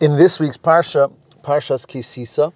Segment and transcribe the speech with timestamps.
[0.00, 2.52] In this week's Parsha, Parshas Ki Sisa,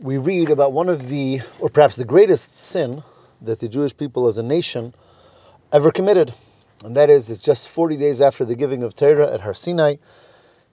[0.00, 3.04] we read about one of the, or perhaps the greatest sin
[3.42, 4.92] that the Jewish people as a nation
[5.72, 6.34] ever committed.
[6.84, 9.94] And that is, it's just 40 days after the giving of Torah at Har Sinai,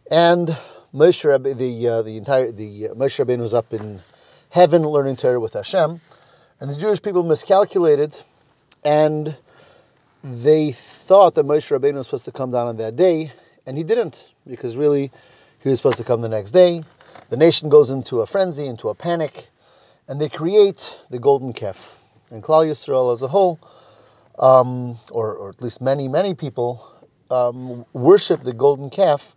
[0.10, 0.48] and
[0.96, 4.00] Moshe Rabbe, the, uh, the entire, the uh, Moshe Rabbeinu was up in
[4.50, 6.02] heaven learning Torah with Hashem,
[6.60, 8.20] and the Jewish people miscalculated,
[8.84, 9.38] and
[10.24, 13.32] they thought that Moshe Rabbeinu was supposed to come down on that day,
[13.68, 15.12] and he didn't, because really
[15.64, 16.84] he was supposed to come the next day.
[17.30, 19.48] The nation goes into a frenzy, into a panic,
[20.08, 21.98] and they create the golden calf.
[22.30, 23.60] And Klal Yisrael as a whole,
[24.38, 26.86] um, or, or, at least many, many people,
[27.32, 29.36] um, worship the golden calf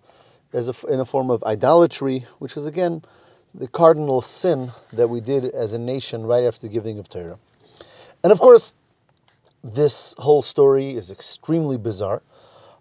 [0.52, 3.02] as a, in a form of idolatry, which is again
[3.54, 7.38] the cardinal sin that we did as a nation right after the giving of Torah.
[8.24, 8.74] And of course,
[9.62, 12.22] this whole story is extremely bizarre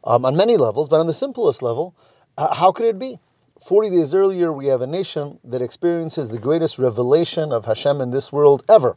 [0.03, 1.93] um, on many levels, but on the simplest level,
[2.37, 3.19] uh, how could it be?
[3.65, 8.11] 40 days earlier, we have a nation that experiences the greatest revelation of Hashem in
[8.11, 8.95] this world ever.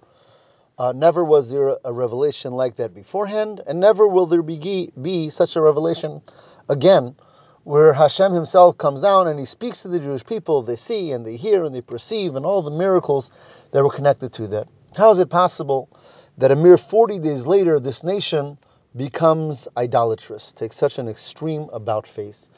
[0.79, 5.31] Uh, never was there a revelation like that beforehand, and never will there be, be
[5.31, 6.21] such a revelation
[6.69, 7.17] again,
[7.65, 10.61] where Hashem himself comes down and he speaks to the Jewish people.
[10.61, 13.31] They see and they hear and they perceive, and all the miracles
[13.71, 14.69] that were connected to that.
[14.95, 15.89] How is it possible
[16.37, 18.59] that a mere 40 days later, this nation
[18.95, 22.51] becomes idolatrous, takes such an extreme about face?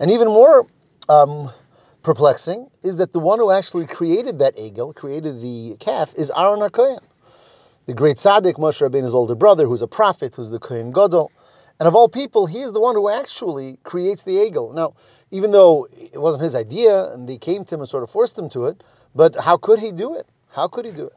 [0.00, 0.66] And even more
[1.08, 1.50] um,
[2.02, 6.60] perplexing is that the one who actually created that egel, created the calf, is Aaron
[6.60, 7.00] HaKohen,
[7.86, 11.32] the great tzaddik, Moshe Rabbeinu's older brother, who's a prophet, who's the Kohen Gadol.
[11.80, 14.74] And of all people, he is the one who actually creates the egel.
[14.74, 14.94] Now,
[15.30, 18.38] even though it wasn't his idea, and they came to him and sort of forced
[18.38, 18.82] him to it,
[19.14, 20.26] but how could he do it?
[20.50, 21.14] How could he do it?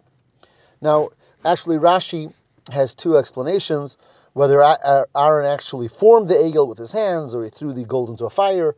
[0.82, 1.10] Now,
[1.44, 2.32] actually, Rashi
[2.72, 3.98] has two explanations
[4.34, 8.26] whether Aaron actually formed the egel with his hands or he threw the gold into
[8.26, 8.76] a fire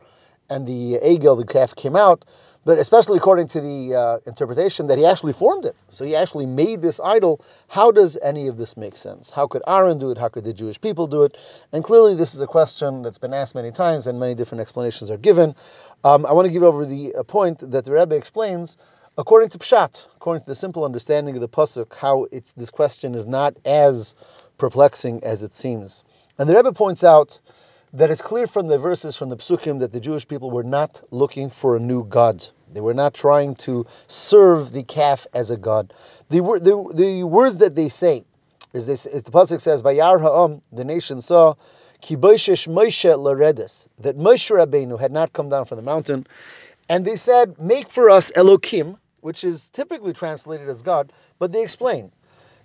[0.54, 2.24] and the egel, the calf, came out.
[2.66, 5.76] But especially according to the uh, interpretation that he actually formed it.
[5.90, 7.44] So he actually made this idol.
[7.68, 9.30] How does any of this make sense?
[9.30, 10.16] How could Aaron do it?
[10.16, 11.36] How could the Jewish people do it?
[11.72, 15.10] And clearly, this is a question that's been asked many times, and many different explanations
[15.10, 15.54] are given.
[16.04, 18.78] Um, I want to give over the point that the Rebbe explains
[19.16, 23.14] according to Pshat, according to the simple understanding of the pasuk, how it's this question
[23.14, 24.14] is not as
[24.58, 26.04] perplexing as it seems.
[26.38, 27.38] And the Rebbe points out
[27.94, 31.00] that it's clear from the verses from the psukim that the Jewish people were not
[31.12, 32.44] looking for a new god.
[32.72, 35.94] They were not trying to serve the calf as a god.
[36.28, 38.24] The, the, the words that they say
[38.72, 41.54] is this: is the pasuk says, "Vayar ha'am," the nation saw,
[42.00, 46.26] "Ki Moshe laredis," that Moshe Rabbeinu had not come down from the mountain,
[46.88, 51.62] and they said, "Make for us Elokim," which is typically translated as God, but they
[51.62, 52.10] explain,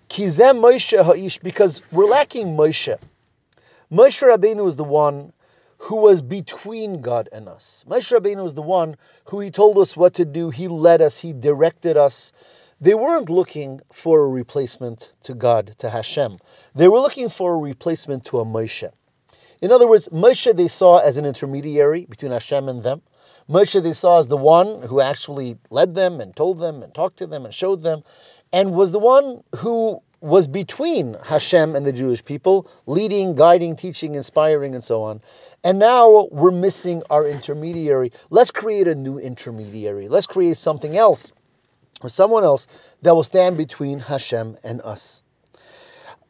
[0.09, 2.97] "Kizem Moshe ha'ish," because we're lacking Moshe.
[3.91, 5.33] Moshe Rabbeinu is the one
[5.79, 7.83] who was between God and us.
[7.89, 8.95] Moshe Rabbeinu is the one
[9.29, 10.51] who he told us what to do.
[10.51, 11.17] He led us.
[11.17, 12.31] He directed us.
[12.79, 16.37] They weren't looking for a replacement to God, to Hashem.
[16.75, 18.91] They were looking for a replacement to a Moshe.
[19.59, 23.01] In other words, Moshe they saw as an intermediary between Hashem and them.
[23.49, 27.17] Moshe they saw as the one who actually led them and told them and talked
[27.17, 28.03] to them and showed them,
[28.53, 34.15] and was the one who was between Hashem and the Jewish people, leading, guiding, teaching,
[34.15, 35.21] inspiring, and so on.
[35.63, 38.11] And now we're missing our intermediary.
[38.29, 40.07] Let's create a new intermediary.
[40.07, 41.31] Let's create something else,
[42.01, 42.67] or someone else
[43.01, 45.23] that will stand between Hashem and us.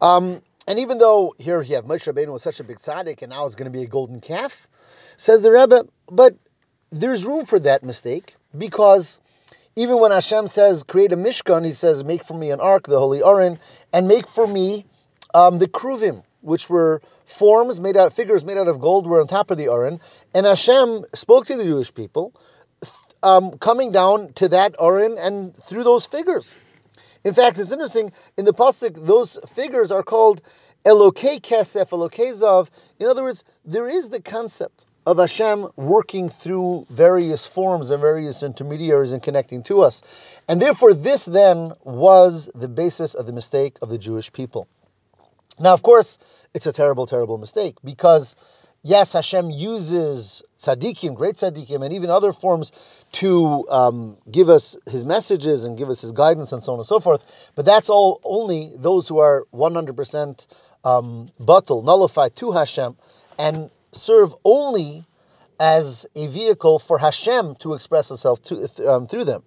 [0.02, 3.32] Um, and even though here you have Moshe Rabbeinu was such a big tzaddik, and
[3.32, 4.70] now it's going to be a golden calf,
[5.18, 6.36] says the Rebbe, but
[6.92, 9.20] there's room for that mistake because
[9.75, 13.00] even when Hashem says, create a Mishkan, he says, make for me an ark, the
[13.00, 13.59] Holy Aron,
[13.94, 14.85] and make for me
[15.34, 19.28] um, the Kruvim, which were forms made out, figures made out of gold, were on
[19.28, 20.00] top of the Aron.
[20.34, 22.34] And Hashem spoke to the Jewish people,
[23.22, 26.56] um, coming down to that Aron and through those figures.
[27.24, 30.41] In fact, it's interesting, in the Pasuk, those figures are called
[30.85, 32.69] Elokei Kesef, Elokei Zahav.
[33.00, 38.44] In other words, there is the concept of Hashem working through various forms and various
[38.44, 40.03] intermediaries and connecting to us.
[40.47, 44.67] And therefore, this then was the basis of the mistake of the Jewish people.
[45.59, 46.20] Now, of course,
[46.53, 48.35] it's a terrible, terrible mistake because,
[48.84, 52.72] yes, Hashem uses tzaddikim, great tzaddikim, and even other forms
[53.14, 56.85] to um, give us his messages and give us his guidance and so on and
[56.85, 57.52] so forth.
[57.56, 60.47] But that's all only those who are 100%
[60.84, 62.96] um, nullified to Hashem.
[63.40, 65.05] And serve only
[65.59, 69.43] as a vehicle for Hashem to express Himself to, um, through them.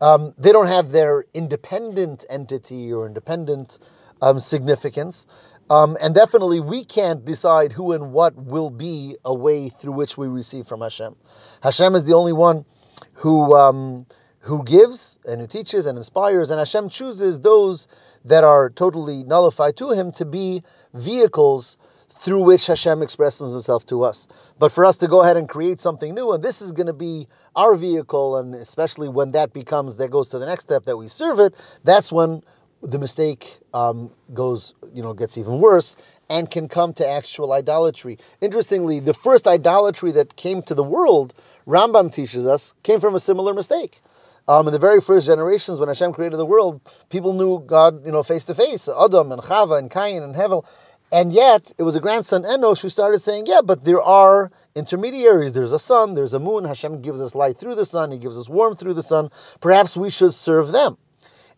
[0.00, 3.78] Um, they don't have their independent entity or independent
[4.20, 5.26] um, significance.
[5.70, 10.18] Um, and definitely, we can't decide who and what will be a way through which
[10.18, 11.16] we receive from Hashem.
[11.62, 12.66] Hashem is the only one
[13.14, 14.06] who um,
[14.40, 17.88] who gives and who teaches and inspires, and Hashem chooses those
[18.26, 20.62] that are totally nullified to Him to be
[20.92, 21.78] vehicles
[22.24, 24.28] through which Hashem expresses Himself to us.
[24.58, 26.94] But for us to go ahead and create something new, and this is going to
[26.94, 30.96] be our vehicle, and especially when that becomes, that goes to the next step that
[30.96, 31.54] we serve it,
[31.84, 32.42] that's when
[32.80, 35.96] the mistake um, goes, you know, gets even worse
[36.30, 38.18] and can come to actual idolatry.
[38.40, 41.34] Interestingly, the first idolatry that came to the world,
[41.66, 44.00] Rambam teaches us, came from a similar mistake.
[44.46, 48.12] Um, in the very first generations, when Hashem created the world, people knew God, you
[48.12, 50.66] know, face to face, Adam and Chava and Cain and Hevel,
[51.14, 55.52] and yet, it was a grandson Enosh who started saying, yeah, but there are intermediaries.
[55.52, 56.64] There's a sun, there's a moon.
[56.64, 59.28] Hashem gives us light through the sun, He gives us warmth through the sun.
[59.60, 60.98] Perhaps we should serve them.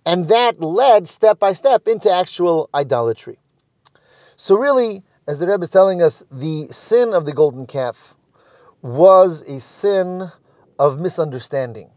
[0.05, 3.39] And that led step by step into actual idolatry.
[4.37, 8.15] So, really, as the Rebbe is telling us, the sin of the golden calf
[8.83, 10.29] was a sin
[10.79, 11.91] of misunderstanding.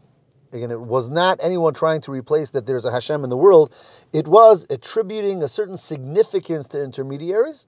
[0.52, 3.76] Again, it was not anyone trying to replace that there's a Hashem in the world.
[4.12, 7.66] It was attributing a certain significance to intermediaries,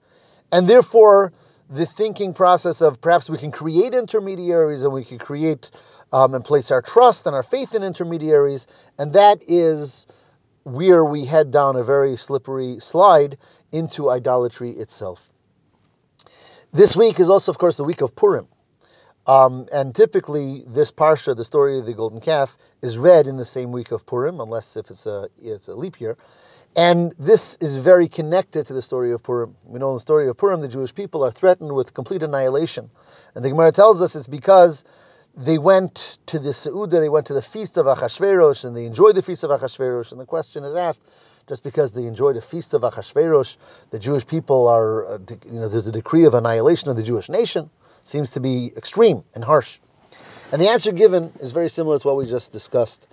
[0.50, 1.32] and therefore
[1.70, 5.70] the thinking process of perhaps we can create intermediaries and we can create
[6.12, 8.66] um, and place our trust and our faith in intermediaries,
[8.98, 10.06] and that is
[10.64, 13.38] where we head down a very slippery slide
[13.72, 15.28] into idolatry itself.
[16.72, 18.48] This week is also, of course, the week of Purim.
[19.26, 23.44] Um, and typically, this parsha, the story of the golden calf, is read in the
[23.44, 26.16] same week of Purim, unless if it's a it's a leap year.
[26.74, 29.56] And this is very connected to the story of Purim.
[29.66, 32.90] We know in the story of Purim, the Jewish people are threatened with complete annihilation,
[33.34, 34.84] and the Gemara tells us it's because
[35.36, 39.14] they went to the Seudah, they went to the feast of Achashverosh, and they enjoyed
[39.14, 40.12] the feast of Achashverosh.
[40.12, 41.02] And the question is asked,
[41.48, 43.56] just because they enjoyed the feast of Achashverosh,
[43.90, 47.28] the Jewish people are, uh, you know, there's a decree of annihilation of the Jewish
[47.28, 47.70] nation
[48.04, 49.78] seems to be extreme and harsh.
[50.52, 53.06] And the answer given is very similar to what we just discussed.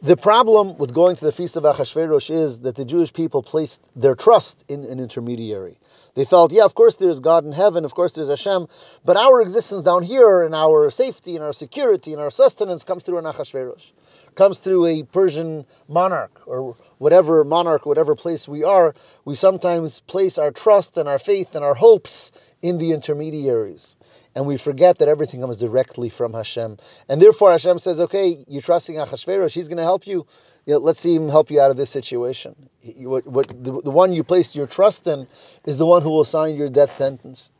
[0.00, 3.80] The problem with going to the feast of Achashverosh is that the Jewish people placed
[3.96, 5.76] their trust in an intermediary.
[6.14, 8.68] They felt, yeah, of course there's God in heaven, of course there's Hashem,
[9.04, 13.02] but our existence down here and our safety and our security and our sustenance comes
[13.02, 13.90] through an Achashverosh,
[14.36, 18.94] comes through a Persian monarch or whatever monarch, whatever place we are.
[19.24, 22.30] We sometimes place our trust and our faith and our hopes
[22.62, 23.96] in the intermediaries
[24.38, 26.78] and we forget that everything comes directly from Hashem.
[27.08, 30.28] And therefore, Hashem says, "Okay, you're trusting Achashverosh; he's going to help you.
[30.64, 32.54] you know, let's see him help you out of this situation.
[32.98, 35.26] What, what, the, the one you placed your trust in
[35.66, 37.50] is the one who will sign your death sentence."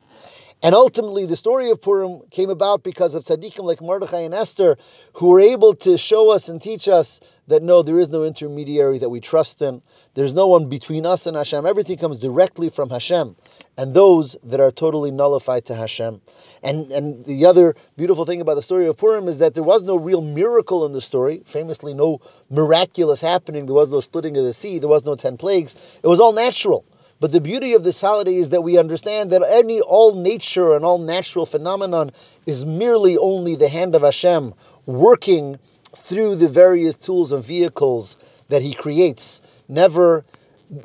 [0.61, 4.77] And ultimately, the story of Purim came about because of tzaddikim like Mordechai and Esther,
[5.13, 8.99] who were able to show us and teach us that no, there is no intermediary
[8.99, 9.83] that we trust in.
[10.15, 11.65] There's no one between us and Hashem.
[11.65, 13.37] Everything comes directly from Hashem,
[13.77, 16.21] and those that are totally nullified to Hashem.
[16.65, 19.85] And and the other beautiful thing about the story of Purim is that there was
[19.85, 21.45] no real miracle in the story.
[21.47, 22.21] Famously, no
[22.51, 23.67] miraculous happening.
[23.67, 24.81] There was no splitting of the sea.
[24.81, 25.77] There was no ten plagues.
[26.03, 26.85] It was all natural.
[27.21, 30.85] But the beauty of this holiday is that we understand that any all nature and
[30.85, 32.11] all natural phenomenon
[32.47, 34.55] is merely only the hand of Hashem
[34.87, 35.59] working
[35.97, 38.17] through the various tools and vehicles
[38.49, 39.43] that He creates.
[39.69, 40.25] Never,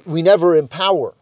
[0.06, 1.14] we never empower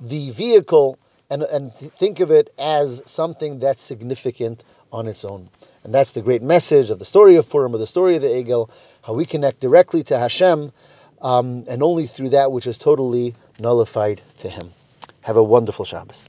[0.00, 0.98] the vehicle
[1.30, 5.48] and, and think of it as something that's significant on its own.
[5.84, 8.28] And that's the great message of the story of Purim, of the story of the
[8.28, 8.70] Egel,
[9.02, 10.72] how we connect directly to Hashem
[11.22, 14.70] um, and only through that which is totally nullified to Him.
[15.22, 16.28] Have a wonderful Shabbos.